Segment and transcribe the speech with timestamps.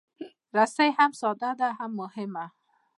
[0.55, 2.45] رسۍ هم ساده ده، هم مهمه.